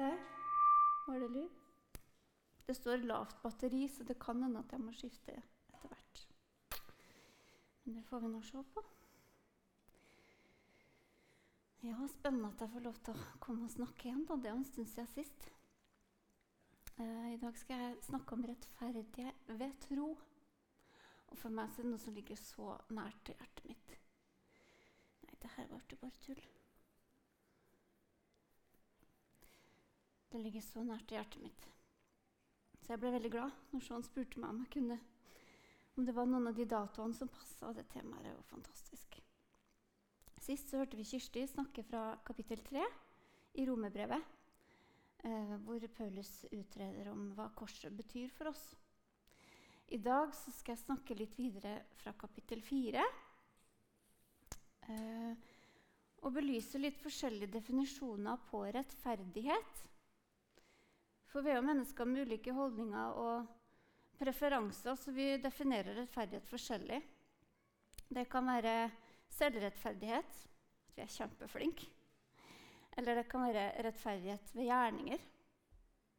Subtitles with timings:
[0.00, 0.16] Der
[1.06, 1.48] var det lyd.
[2.66, 6.20] Det står lavt batteri, så det kan hende at jeg må skifte etter hvert.
[7.84, 8.84] Men det får vi nå se på.
[11.84, 14.24] Ja, spennende at jeg får lov til å komme og snakke igjen.
[14.28, 14.38] da.
[14.40, 15.50] Det er en stund siden sist.
[16.96, 20.14] Uh, I dag skal jeg snakke om rettferdighet ved tro.
[21.28, 23.94] Og for meg så er det noe som ligger så nært til hjertet mitt.
[25.26, 26.42] Nei, det her ble bare tull.
[30.30, 31.64] Det ligger så nært til hjertet mitt.
[32.80, 35.00] Så jeg ble veldig glad når Sean spurte meg om jeg kunne
[35.98, 37.72] om det var noen av de datoene som passa.
[37.76, 39.18] Det temaet er jo fantastisk.
[40.40, 42.84] Sist så hørte vi Kirsti snakke fra kapittel 3
[43.60, 44.22] i Romerbrevet,
[45.26, 48.62] eh, hvor Paulus utreder om hva korset betyr for oss.
[49.92, 53.04] I dag så skal jeg snakke litt videre fra kapittel 4.
[54.88, 55.48] Eh,
[56.20, 59.86] og belyse litt forskjellige definisjoner på rettferdighet.
[61.30, 63.46] For vi er jo mennesker med ulike holdninger og
[64.18, 67.00] preferanser, så vi definerer rettferdighet forskjellig.
[68.10, 68.90] Det kan være
[69.36, 70.40] selvrettferdighet,
[70.88, 71.86] at vi er kjempeflinke.
[72.98, 75.22] Eller det kan være rettferdighet ved gjerninger.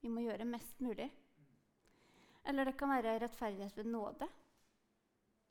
[0.02, 1.10] Vi må gjøre mest mulig.
[2.48, 4.30] Eller det kan være rettferdighet ved nåde.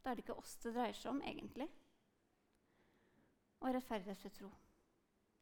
[0.00, 1.68] Da er det ikke oss det dreier seg om, egentlig.
[3.60, 4.50] Og rettferdighet ved tro.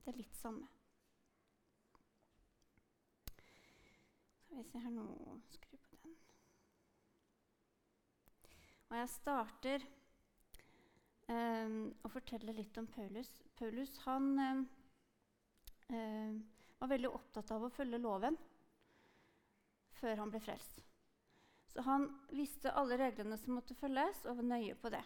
[0.02, 0.66] Det er litt samme.
[4.58, 5.06] Vi se her nå
[5.52, 6.14] Skru på den.
[8.88, 9.84] Og jeg starter
[11.28, 13.30] um, å fortelle litt om Paulus.
[13.58, 14.64] Paulus han um,
[16.78, 18.38] var veldig opptatt av å følge loven
[19.98, 20.82] før han ble frelst.
[21.68, 25.04] Så han visste alle reglene som måtte følges, og var nøye på det.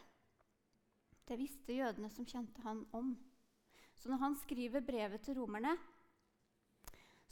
[1.29, 3.13] Det visste jødene som kjente han om.
[3.99, 5.77] Så når han skriver brevet til romerne,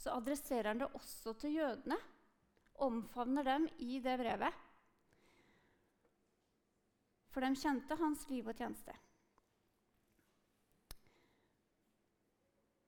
[0.01, 1.97] så adresserer han det også til jødene.
[2.81, 4.59] Omfavner dem i det brevet.
[7.31, 8.95] For de kjente hans liv og tjeneste.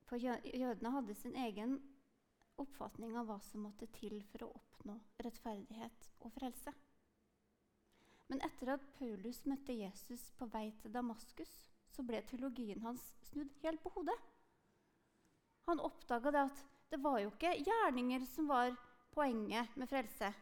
[0.08, 1.78] For jødene hadde sin egen
[2.60, 6.74] oppfatning av hva som måtte til for å oppnå rettferdighet og frelse.
[8.28, 11.54] Men etter at Paulus møtte Jesus på vei til Damaskus,
[11.94, 14.16] så ble teologien hans snudd helt på hodet.
[15.68, 18.74] Han oppdaga at det var jo ikke gjerninger som var
[19.14, 20.32] poenget med frelse.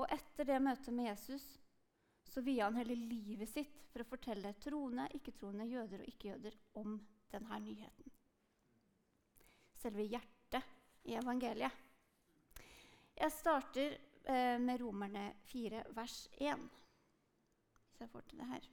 [0.00, 1.44] Og etter det møtet med Jesus
[2.30, 6.96] så via han hele livet sitt for å fortelle troende, ikke-troende, jøder og ikke-jøder om
[7.32, 8.12] denne nyheten.
[9.80, 11.86] Selve hjertet i evangeliet.
[13.20, 16.62] Jeg starter eh, med Romerne 4, vers 1.
[17.88, 18.68] Hvis jeg får til det her.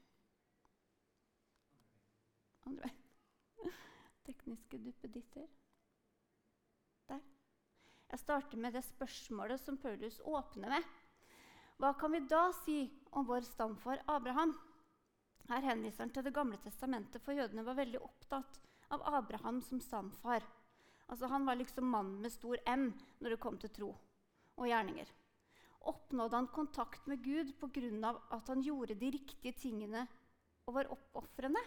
[2.70, 3.74] Andre veien.
[4.28, 5.48] Tekniske duppeditter.
[8.08, 10.86] Jeg starter med det spørsmålet som Paulus åpner med.
[11.78, 12.78] Hva kan vi da si
[13.12, 14.56] om vår stamfar Abraham?
[15.50, 18.60] Her henviser han til Det gamle testamentet, for jødene var veldig opptatt
[18.96, 20.44] av Abraham som stamfar.
[21.08, 23.94] Altså, han var liksom mannen med stor M når det kom til tro
[24.58, 25.12] og gjerninger.
[25.88, 28.16] Oppnådde han kontakt med Gud pga.
[28.32, 30.08] at han gjorde de riktige tingene
[30.66, 31.62] og var oppofrende?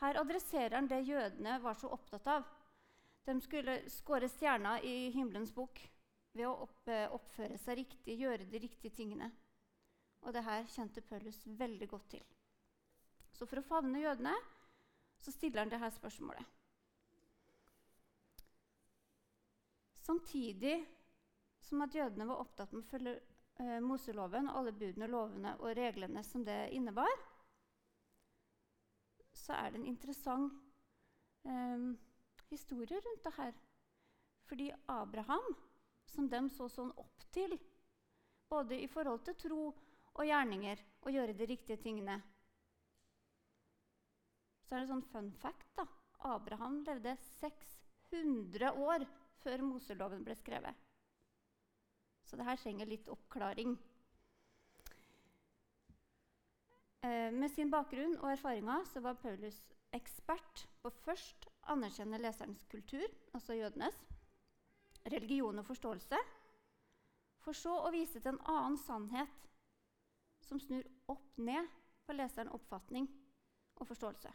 [0.00, 2.44] Her adresserer han det jødene var så opptatt av.
[3.24, 5.78] De skulle skåre stjerner i himmelens bok
[6.32, 9.30] ved å opp, oppføre seg riktig, gjøre de riktige tingene.
[10.22, 12.24] Og det her kjente Paulus veldig godt til.
[13.32, 14.34] Så for å favne jødene
[15.22, 16.58] så stiller han dette spørsmålet.
[20.02, 20.80] Samtidig
[21.62, 23.12] som at jødene var opptatt med å følge
[23.62, 27.12] eh, Moseloven og alle budene, lovene og reglene som det innebar,
[29.32, 30.58] så er det en interessant
[31.46, 31.86] eh,
[32.52, 33.54] historie rundt det her.
[34.48, 35.54] Fordi Abraham,
[36.06, 37.56] som de så sånn opp til,
[38.52, 39.62] både i forhold til tro
[40.12, 42.20] og gjerninger, og gjøre de riktige tingene
[44.62, 45.66] Så er det sånn fun fact.
[45.76, 45.84] da.
[46.32, 49.04] Abraham levde 600 år
[49.42, 50.76] før Moseloven ble skrevet.
[52.24, 53.74] Så det her trenger litt oppklaring.
[57.02, 59.58] Eh, med sin bakgrunn og erfaringer så var Paulus
[59.92, 63.98] ekspert på først anerkjenne leserens kultur, altså jødenes,
[65.12, 66.18] religion og forståelse,
[67.42, 69.48] for så å vise til en annen sannhet
[70.46, 71.68] som snur opp ned
[72.06, 73.08] på leserens oppfatning
[73.80, 74.30] og forståelse.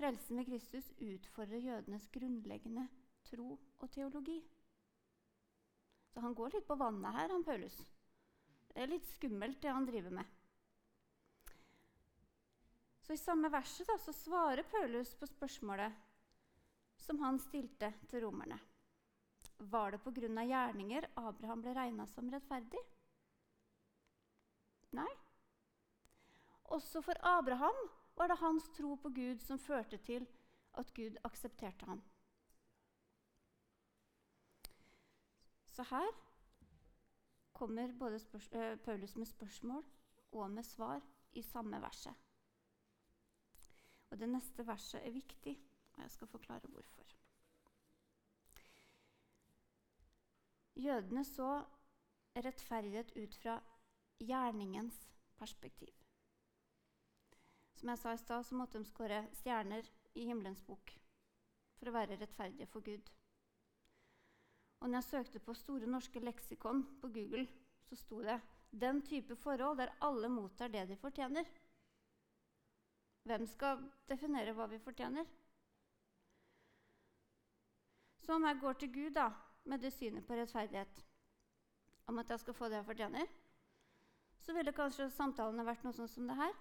[0.00, 2.86] Frelsen ved Kristus utfordrer jødenes grunnleggende
[3.28, 4.38] tro og teologi.
[6.10, 7.76] Så han går litt på vannet her, han Paulus.
[8.70, 10.39] Det er litt skummelt, det han driver med.
[13.10, 15.94] Så I samme verset da, så svarer Paulus på spørsmålet
[17.02, 18.54] som han stilte til romerne.
[19.72, 20.44] Var det pga.
[20.46, 22.84] gjerninger Abraham ble regna som rettferdig?
[24.94, 25.08] Nei.
[26.70, 27.82] Også for Abraham
[28.14, 30.30] var det hans tro på Gud som førte til
[30.78, 32.06] at Gud aksepterte ham.
[35.66, 36.14] Så her
[37.52, 38.22] kommer både
[38.54, 39.84] uh, Paulus med spørsmål
[40.30, 41.02] og med svar
[41.32, 42.29] i samme verset.
[44.10, 45.56] Og Det neste verset er viktig,
[45.94, 47.04] og jeg skal forklare hvorfor.
[50.76, 51.64] Jødene så
[52.36, 53.60] rettferdighet ut fra
[54.20, 55.08] gjerningens
[55.38, 55.94] perspektiv.
[57.74, 60.92] Som jeg sa i stad, så måtte de skåre stjerner i himmelens bok
[61.78, 63.10] for å være rettferdige for Gud.
[64.80, 67.46] Og når jeg søkte på Store norske leksikon på Google,
[67.88, 68.40] så sto det
[68.70, 71.46] 'den type forhold der alle mottar det de fortjener'.
[73.30, 73.78] Hvem skal
[74.10, 75.26] definere hva vi fortjener?
[78.24, 79.28] Så om jeg går til Gud da,
[79.70, 81.04] med det synet på rettferdighet,
[82.10, 83.30] om at jeg skal få det jeg fortjener,
[84.42, 86.58] så ville kanskje samtalene vært noe sånn som det her.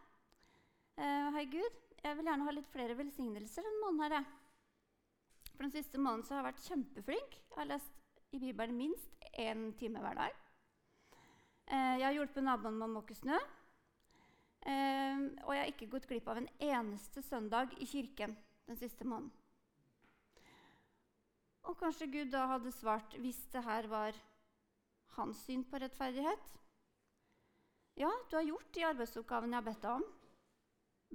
[1.01, 4.19] Eh, Hei, Gud, jeg vil gjerne ha litt flere velsignelser enn måneden.
[4.19, 5.49] her.
[5.55, 7.39] For Den siste måneden har jeg vært kjempeflink.
[7.49, 10.37] Jeg har lest i Bibelen minst én time hver dag.
[11.65, 13.41] Eh, jeg har hjulpet naboen med å måke snø.
[14.67, 18.35] Eh, og jeg har ikke gått glipp av en eneste søndag i kirken
[18.67, 19.31] den siste måneden.
[21.69, 24.17] Og kanskje Gud da hadde svart, hvis det her var
[25.17, 26.55] hans syn på rettferdighet
[27.99, 30.05] Ja, du har gjort de arbeidsoppgavene jeg har bedt deg om.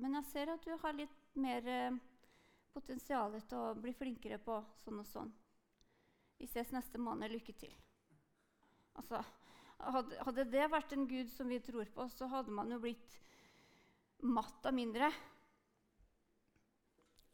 [0.02, 1.96] Men jeg ser at du har litt mer eh,
[2.74, 5.32] potensial til å bli flinkere på sånn og sånn.
[6.40, 7.30] Vi ses neste måned.
[7.32, 7.72] Lykke til.
[8.98, 9.22] Altså,
[9.78, 13.18] hadde, det vært en gud som vi tror på, så hadde man jo blitt
[14.22, 15.10] matt av mindre.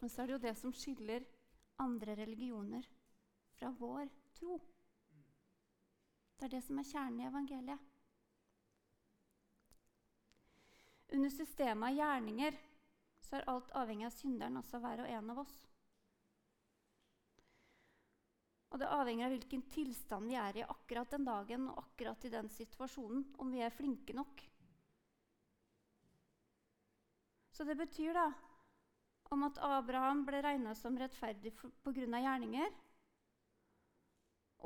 [0.01, 1.27] Men så er det jo det som skiller
[1.81, 2.87] andre religioner
[3.59, 4.59] fra vår tro.
[6.37, 7.89] Det er det som er kjernen i evangeliet.
[11.11, 12.57] Under systemet av gjerninger
[13.27, 15.57] så er alt avhengig av synderen, altså hver og en av oss.
[18.71, 22.33] Og det avhenger av hvilken tilstand vi er i akkurat den dagen og akkurat i
[22.33, 24.45] den situasjonen, om vi er flinke nok.
[27.61, 28.23] Så det betyr da
[29.29, 31.93] om at Abraham ble regna som rettferdig pga.
[31.93, 32.71] gjerninger.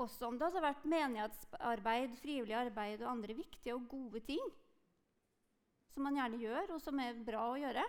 [0.04, 4.46] Også om det hadde vært menighetsarbeid, frivillig arbeid og andre viktige og gode ting
[5.90, 7.84] som man gjerne gjør, og som er bra å gjøre.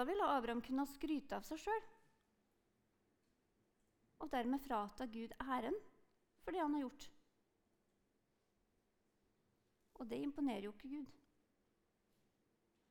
[0.00, 1.86] Da ville Abraham kunne skryte av seg sjøl
[4.24, 5.76] og dermed frata Gud æren
[6.40, 7.10] for det han har gjort.
[10.00, 11.19] Og det imponerer jo ikke Gud.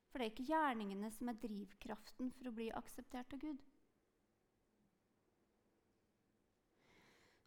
[0.10, 3.60] For det er ikke gjerningene som er drivkraften for å bli akseptert av Gud.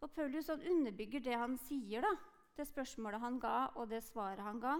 [0.03, 2.11] Og Paulus han underbygger det han sier, da,
[2.57, 4.77] det spørsmålet han ga, og det svaret han ga,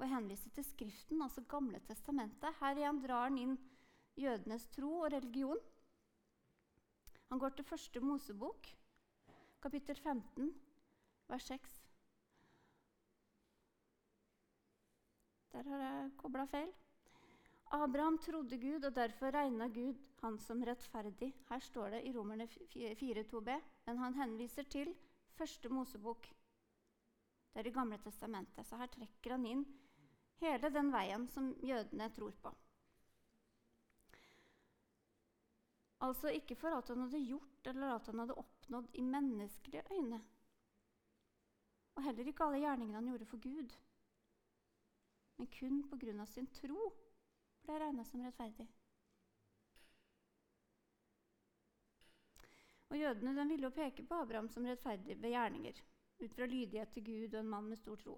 [0.00, 2.56] og henviser til Skriften, altså Gamle testamentet.
[2.60, 3.58] Her igjen drar han inn
[4.20, 5.60] jødenes tro og religion.
[7.30, 8.72] Han går til første Mosebok,
[9.62, 10.50] kapittel 15,
[11.28, 11.76] vers 6.
[15.52, 16.72] Der har jeg kobla feil.
[17.70, 21.30] Abraham trodde Gud, og derfor regna Gud han som rettferdig.
[21.48, 23.50] Her står det i Romerne 4.2b,
[23.86, 24.90] men han henviser til
[25.38, 26.26] første Mosebok.
[27.52, 28.66] Det er Det gamle testamentet.
[28.66, 29.62] Så her trekker han inn
[30.40, 32.52] hele den veien som jødene tror på.
[36.00, 40.20] Altså ikke for alt han hadde gjort eller alt han hadde oppnådd i menneskelige øyne.
[41.94, 43.76] Og heller ikke alle gjerningene han gjorde for Gud.
[45.36, 46.26] Men kun pga.
[46.26, 46.90] sin tro
[47.70, 48.66] ble regna som rettferdig.
[52.90, 55.78] Og Jødene ville jo peke på Abraham som rettferdig ved gjerninger,
[56.20, 58.16] ut fra lydighet til Gud og en mann med stor tro.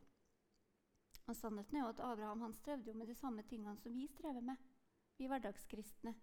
[1.28, 4.06] Og Sannheten er jo at Abraham han strevde jo med de samme tingene som vi
[4.08, 4.56] strever med,
[5.18, 6.14] vi hverdagskristne.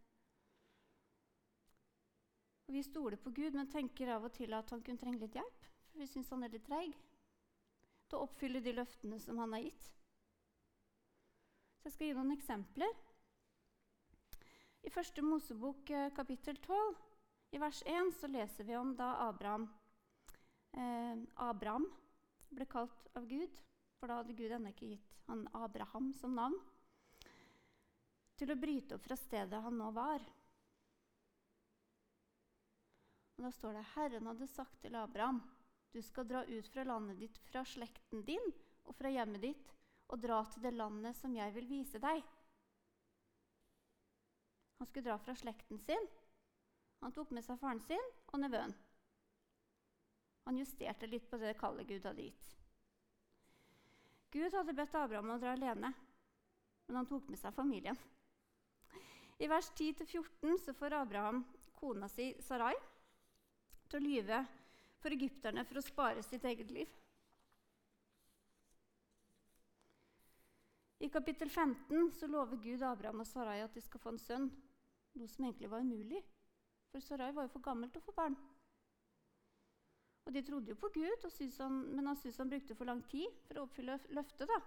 [2.68, 5.38] Og Vi stoler på Gud, men tenker av og til at han kunne trenge litt
[5.38, 5.70] hjelp.
[5.90, 6.92] For vi syns han er litt treig
[8.10, 9.88] til å oppfylle de løftene som han har gitt.
[11.80, 12.94] Så Jeg skal gi noen eksempler.
[14.88, 16.96] I første Mosebok eh, kapittel 12,
[17.52, 19.66] i vers 1, så leser vi om da Abraham,
[20.72, 21.88] eh, Abraham
[22.50, 23.60] ble kalt av Gud,
[24.00, 26.56] for da hadde Gud ennå ikke gitt han Abraham som navn,
[28.40, 30.24] til å bryte opp fra stedet han nå var.
[33.36, 35.44] Og Da står det Herren hadde sagt til Abraham,
[35.92, 38.52] du skal dra ut fra landet ditt, fra slekten din
[38.86, 39.72] og fra hjemmet ditt,
[40.10, 42.24] og dra til det landet som jeg vil vise deg.
[44.80, 46.08] Han skulle dra fra slekten sin
[47.00, 48.74] Han tok med seg faren sin og nevøen.
[50.48, 52.56] Han justerte litt på det kallet Gud hadde gitt.
[54.34, 55.92] Gud hadde bedt Abraham å dra alene,
[56.88, 57.98] men han tok med seg familien.
[59.40, 61.44] I vers 10-14 får Abraham
[61.80, 62.74] kona si Sarai
[63.88, 64.40] til å lyve
[65.00, 66.90] for egypterne for å spare sitt eget liv.
[71.00, 74.50] I kapittel 15 så lover Gud Abraham og Sarai at de skal få en sønn,
[75.20, 76.24] noe som egentlig var umulig,
[76.90, 78.38] for Sarai var jo for gammel til å få barn.
[80.26, 81.26] Og De trodde jo på Gud,
[81.58, 84.48] han, men han syntes han brukte for lang tid for å oppfylle løftet.
[84.48, 84.60] da.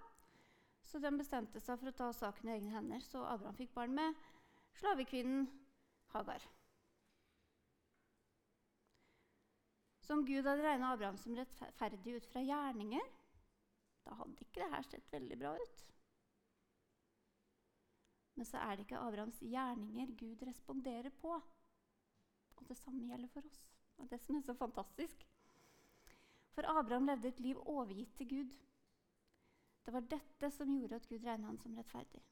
[0.85, 3.95] Så de bestemte seg for å ta saken i egne hender, så Abraham fikk barn
[3.95, 4.19] med
[4.81, 5.47] slavekvinnen
[6.13, 6.43] Hagar.
[10.03, 13.07] Som Gud hadde regna Abraham som rettferdig ut fra gjerninger,
[14.03, 15.85] da hadde ikke det her sett veldig bra ut.
[18.35, 21.37] Men så er det ikke Abrahams gjerninger Gud responderer på.
[22.57, 23.63] Og det samme gjelder for oss.
[23.99, 25.27] Og det som er så fantastisk.
[26.53, 28.53] For Abraham levde et liv overgitt til Gud.
[29.85, 32.23] Det var dette som gjorde at Gud regna han som rettferdig.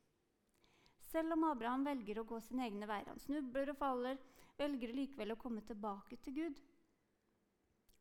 [1.11, 4.21] Selv om Abraham velger å gå sine egne veier, han snubler og faller,
[4.61, 6.61] velger likevel å komme tilbake til Gud.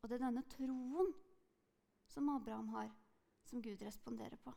[0.00, 1.10] Og det er denne troen
[2.10, 2.92] som Abraham har,
[3.48, 4.54] som Gud responderer på.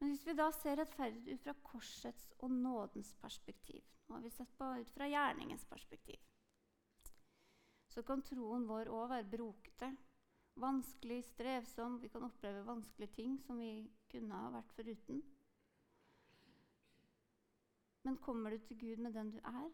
[0.00, 4.32] Men hvis vi da ser rettferdig ut fra korsets og nådens perspektiv Nå har vi
[4.34, 6.18] sett på ut fra gjerningens perspektiv
[7.90, 9.90] så kan troen vår òg være brokete,
[10.62, 11.98] vanskelig, strevsom.
[12.02, 13.72] Vi kan oppleve vanskelige ting som vi
[14.12, 15.22] kunne ha vært foruten.
[18.06, 19.70] Men kommer du til Gud med den du er,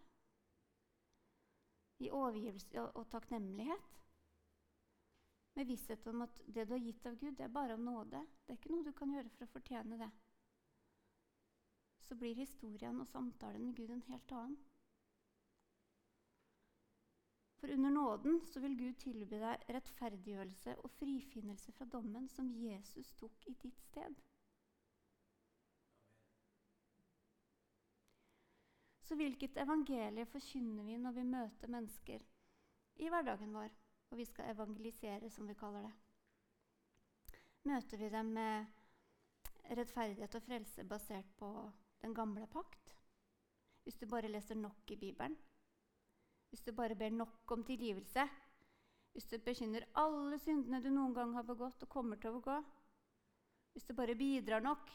[2.03, 3.93] i overgivelse og takknemlighet,
[5.57, 8.23] med visshet om at det du har gitt av Gud, det er bare av nåde,
[8.45, 10.11] det er ikke noe du kan gjøre for å fortjene det,
[12.07, 14.59] så blir historien og samtalen med Gud en helt annen.
[17.57, 23.15] For under nåden så vil Gud tilby deg rettferdiggjørelse og frifinnelse fra dommen som Jesus
[23.17, 24.21] tok i ditt sted.
[29.07, 32.23] Så hvilket evangelie forkynner vi når vi møter mennesker
[33.03, 33.73] i hverdagen vår,
[34.11, 35.95] og vi skal evangelisere, som vi kaller det?
[37.67, 38.67] Møter vi dem med
[39.71, 41.51] rettferdighet og frelse basert på
[42.03, 42.95] den gamle pakt?
[43.83, 45.37] Hvis du bare leser nok i Bibelen?
[46.57, 48.23] hvis du bare ber nok om tilgivelse,
[49.13, 52.57] hvis du bekynner alle syndene du noen gang har begått og kommer til å begå,
[53.75, 54.95] hvis du bare bidrar nok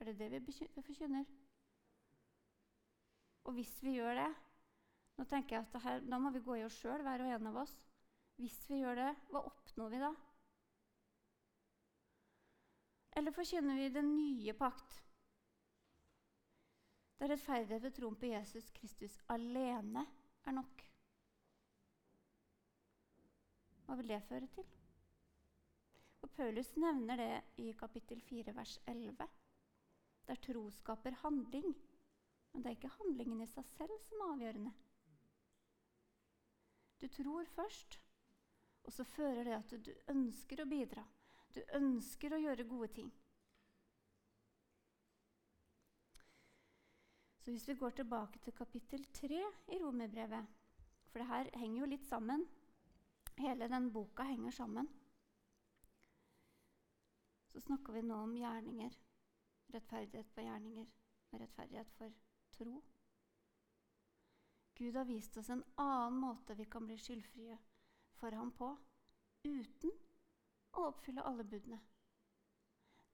[0.00, 1.24] Er det det vi forkynner?
[3.44, 4.30] Og hvis vi gjør det
[5.16, 7.50] Nå tenker jeg at her, Da må vi gå i oss sjøl, hver og en
[7.52, 7.74] av oss.
[8.40, 10.10] Hvis vi gjør det, hva oppnår vi da?
[13.14, 14.96] Eller forkynner vi den nye pakt?
[17.20, 20.02] Der rettferdighet ved troen på Jesus Kristus alene
[20.44, 20.82] er nok.
[23.86, 24.66] Hva vil det føre til?
[26.24, 29.28] Og Paulus nevner det i kapittel 4, vers 11.
[30.26, 31.70] Der tro skaper handling.
[32.52, 34.74] Men det er ikke handlingen i seg selv som er avgjørende.
[37.04, 38.00] Du tror først,
[38.84, 41.02] og så fører det at du ønsker å bidra.
[41.52, 43.10] Du ønsker å gjøre gode ting.
[47.44, 49.42] Så hvis vi går tilbake til kapittel 3
[49.76, 50.48] i Romerbrevet
[51.10, 52.46] For det her henger jo litt sammen.
[53.36, 54.88] Hele den boka henger sammen.
[57.52, 58.96] Så snakker vi nå om gjerninger.
[59.76, 60.88] Rettferdighet på gjerninger
[61.34, 62.16] og rettferdighet for
[62.56, 62.80] tro.
[64.74, 67.58] Gud har vist oss en annen måte vi kan bli skyldfrie
[68.18, 68.76] for ham på
[69.44, 69.92] uten
[70.74, 71.78] å oppfylle alle budene.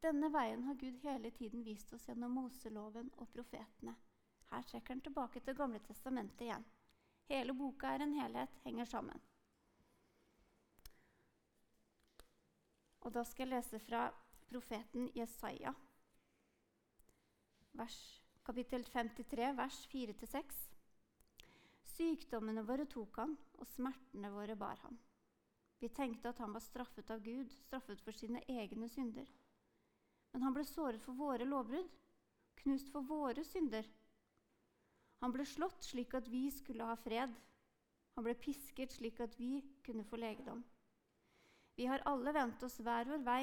[0.00, 3.92] Denne veien har Gud hele tiden vist oss gjennom Moseloven og profetene.
[4.50, 6.64] Her trekker han tilbake til Gamle testamentet igjen.
[7.28, 9.20] Hele boka er en helhet, henger sammen.
[13.00, 14.08] Og da skal jeg lese fra
[14.48, 15.74] profeten Jesaja,
[17.76, 18.00] vers,
[18.44, 20.69] kapittel 53, vers 4-6.
[22.00, 24.94] Sykdommene våre tok han, og smertene våre bar han.
[25.84, 29.28] Vi tenkte at han var straffet av Gud, straffet for sine egne synder.
[30.32, 31.90] Men han ble såret for våre lovbrudd,
[32.62, 33.84] knust for våre synder.
[35.20, 37.36] Han ble slått slik at vi skulle ha fred.
[38.16, 40.64] Han ble pisket slik at vi kunne få legedom.
[41.76, 43.42] Vi har alle vendt oss hver vår vei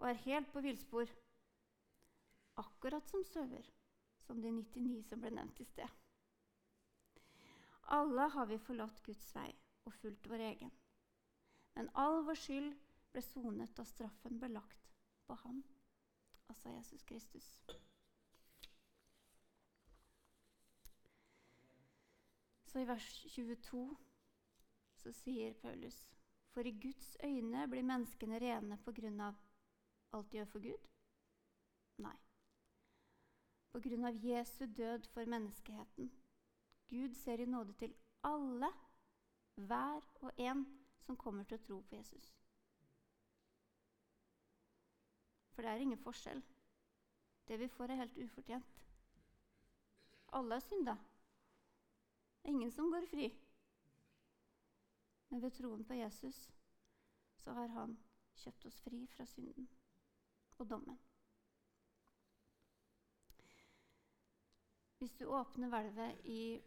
[0.00, 1.06] og er helt på villspor.
[2.58, 3.70] Akkurat som sauer,
[4.26, 6.00] som de 99 som ble nevnt i sted.
[7.86, 9.50] Alle har vi forlatt Guds vei
[9.84, 10.72] og fulgt vår egen.
[11.74, 12.72] Men all vår skyld
[13.12, 14.92] ble sonet da straffen ble lagt
[15.28, 15.62] på ham,
[16.48, 17.48] altså Jesus Kristus.
[22.64, 23.84] Så i vers 22
[24.98, 25.98] så sier Paulus
[26.54, 29.38] For i Guds øyne blir menneskene rene på grunn av
[30.14, 30.88] alt de gjør for Gud?
[32.02, 32.16] Nei.
[33.70, 36.10] På grunn av Jesu død for menneskeheten.
[36.94, 38.70] Gud ser i nåde til alle,
[39.54, 40.64] hver og en,
[41.02, 42.28] som kommer til å tro på Jesus.
[45.54, 46.42] For det er ingen forskjell.
[47.48, 48.70] Det vi får, er helt ufortjent.
[50.38, 50.96] Alle har synda.
[52.44, 53.28] Ingen som går fri.
[55.28, 56.50] Men ved troen på Jesus
[57.42, 57.96] så har han
[58.38, 59.68] kjøpt oss fri fra synden
[60.58, 60.98] og dommen.
[64.98, 66.62] Hvis du åpner hvelvet i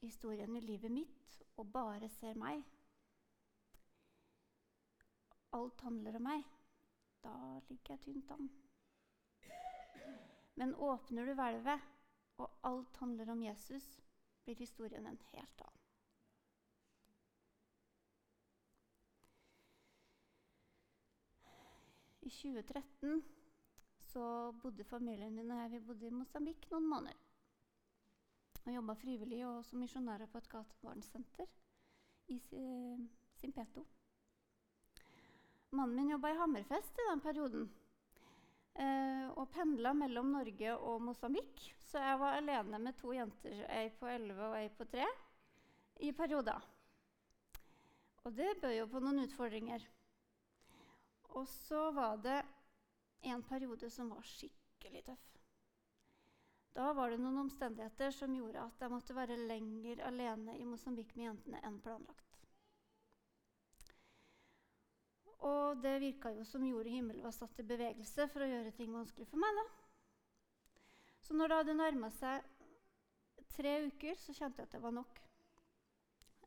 [0.00, 2.64] historien i livet mitt og bare ser meg
[5.56, 6.42] Alt handler om meg.
[7.24, 7.32] Da
[7.70, 8.50] ligger jeg tynt an.
[10.60, 11.86] Men åpner du hvelvet,
[12.36, 13.86] og alt handler om Jesus,
[14.44, 15.84] blir historien en helt annen.
[22.20, 23.24] I 2013
[24.12, 27.27] så bodde familien min og jeg vi bodde i Mosambik noen måneder.
[28.68, 31.46] Og jobba frivillig og som misjonærer på et gatebarnsenter
[32.28, 32.36] i
[33.40, 33.86] Simpeto.
[35.72, 37.64] Mannen min jobba i Hammerfest i den perioden
[38.76, 41.64] eh, og pendla mellom Norge og Mosambik.
[41.88, 45.08] Så jeg var alene med to jenter, ei på 11 og ei på 3,
[46.04, 46.68] i perioder.
[48.28, 49.88] Og det bød jo på noen utfordringer.
[51.40, 52.42] Og så var det
[53.32, 55.37] en periode som var skikkelig tøff.
[56.78, 61.10] Da var det noen omstendigheter som gjorde at jeg måtte være lenger alene i Mosambik
[61.16, 62.36] med jentene enn planlagt.
[65.48, 68.76] Og det virka jo som jord og himmel var satt i bevegelse for å gjøre
[68.78, 69.58] ting vanskelig for meg.
[69.58, 69.66] da.
[71.26, 72.46] Så når det hadde nærma seg
[73.56, 75.22] tre uker, så kjente jeg at det var nok.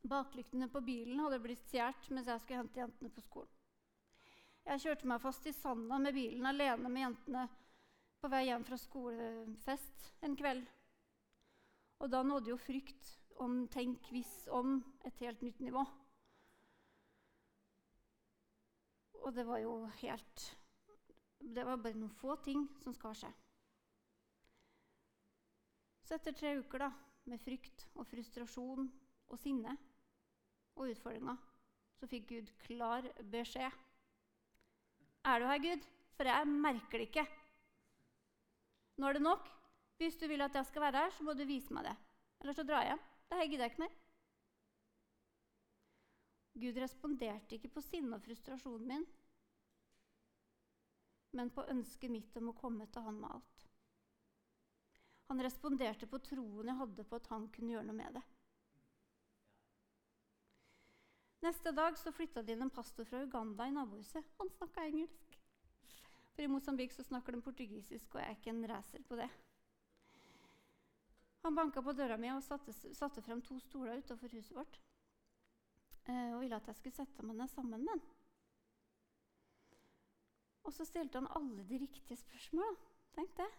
[0.02, 3.52] Baklyktene på bilen hadde blitt stjålet mens jeg skulle hente jentene på skolen.
[4.63, 7.50] Jeg kjørte meg fast i sanda med bilen alene med jentene
[8.21, 10.67] på vei hjem fra skolefest en kveld.
[12.01, 15.84] Og da nådde jo frykt om tenk hvis om et helt nytt nivå.
[19.21, 20.47] Og det var jo helt
[21.41, 23.29] Det var bare noen få ting som skal skje.
[26.05, 26.91] Så etter tre uker da,
[27.25, 28.86] med frykt og frustrasjon
[29.31, 29.73] og sinne
[30.77, 31.39] og utfordringer,
[31.97, 33.73] så fikk Gud klar beskjed.
[35.25, 35.89] Er du her, Gud?
[36.13, 37.25] For jeg merker det ikke.
[38.97, 39.47] Nå er det nok.
[40.01, 41.95] Hvis du vil at jeg skal være her, så må du vise meg det.
[42.41, 42.99] Eller så drar jeg.
[43.30, 43.97] Det gidder jeg ikke mer.
[46.62, 49.06] Gud responderte ikke på sinne og frustrasjonen min,
[51.32, 53.67] men på ønsket mitt om å komme til han med alt.
[55.32, 58.23] Han responderte på troen jeg hadde på at han kunne gjøre noe med det.
[61.41, 64.27] Neste dag så flytta det inn en pastor fra Uganda i nabohuset.
[64.38, 65.31] Han snakka engelsk.
[66.36, 69.30] For i Mosambik så snakker de portugisisk, og jeg er ikke en racer på det.
[71.41, 74.78] Han banka på døra mi og satte, satte frem to stoler utenfor huset vårt
[76.06, 78.04] eh, og ville at jeg skulle sette meg ned sammen med han.
[80.70, 82.76] Og så stilte han alle de riktige spørsmåla.
[83.17, 83.50] Tenk det.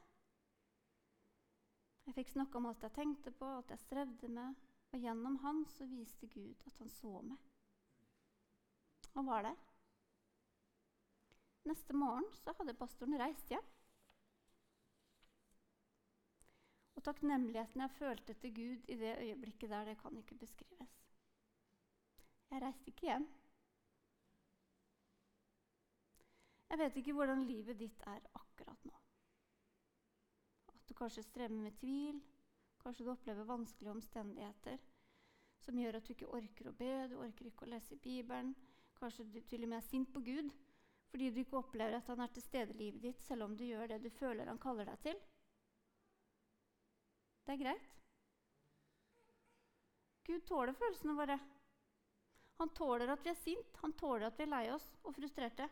[2.07, 4.55] Jeg fikk snakke om alt jeg tenkte på, alt jeg strevde med.
[4.93, 7.51] Og gjennom han så viste Gud at han så meg.
[9.17, 9.59] Han var der.
[11.64, 13.68] Neste morgen så hadde pastoren reist hjem.
[16.96, 20.98] Og takknemligheten jeg følte til Gud i det øyeblikket der, det kan ikke beskrives.
[22.51, 23.29] Jeg reiste ikke hjem.
[26.70, 28.94] Jeg vet ikke hvordan livet ditt er akkurat nå.
[30.75, 32.22] At du kanskje strever med tvil,
[32.81, 34.79] kanskje du opplever vanskelige omstendigheter
[35.62, 38.55] som gjør at du ikke orker å be, du orker ikke å lese Bibelen.
[38.98, 40.51] Kanskje du til og med er sint på Gud
[41.12, 43.66] fordi du ikke opplever at han er til stede i livet ditt, selv om du
[43.68, 45.18] gjør det du føler han kaller deg til.
[47.44, 47.90] Det er greit.
[50.25, 51.37] Gud tåler følelsene våre.
[52.62, 55.68] Han tåler at vi er sint, han tåler at vi er lei oss og frustrerte.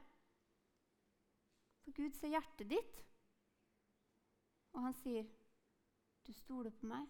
[1.86, 3.00] For Gud ser hjertet ditt,
[4.76, 5.24] og han sier,
[6.26, 7.08] 'Du stoler på meg,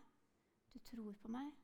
[0.73, 1.57] du tror på meg.'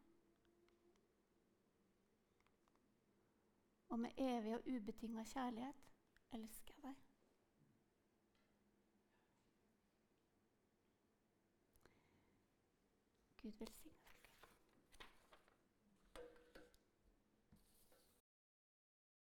[3.89, 5.86] Og med evig og ubetinga kjærlighet
[6.33, 6.97] elsker deg.
[13.43, 13.86] Gud velsigne.